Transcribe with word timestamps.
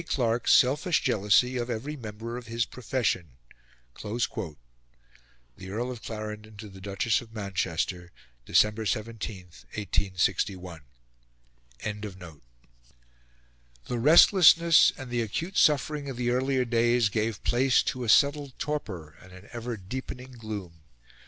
Clark's 0.09 0.51
selfish 0.51 1.03
jealousy 1.03 1.57
of 1.57 1.69
every 1.69 1.95
member 1.95 2.35
of 2.35 2.47
his 2.47 2.65
profession." 2.65 3.33
The 4.01 4.57
Earl 5.69 5.91
of 5.91 6.01
Clarendon 6.01 6.57
to 6.57 6.69
the 6.69 6.81
Duchess 6.81 7.21
of 7.21 7.35
Manchester, 7.35 8.11
December 8.43 8.87
17, 8.87 9.43
1861. 9.75 10.81
The 11.83 12.33
restlessness 13.99 14.91
and 14.97 15.11
the 15.11 15.21
acute 15.21 15.57
suffering 15.57 16.09
of 16.09 16.17
the 16.17 16.31
earlier 16.31 16.65
days 16.65 17.09
gave 17.09 17.43
place 17.43 17.83
to 17.83 18.03
a 18.03 18.09
settled 18.09 18.57
torpor 18.57 19.15
and 19.21 19.31
an 19.31 19.49
ever 19.53 19.77
deepening 19.77 20.31
gloom. 20.31 20.81